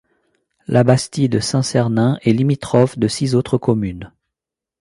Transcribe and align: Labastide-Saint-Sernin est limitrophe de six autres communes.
Labastide-Saint-Sernin 0.65 2.17
est 2.23 2.33
limitrophe 2.33 2.97
de 2.97 3.07
six 3.07 3.35
autres 3.35 3.59
communes. 3.59 4.11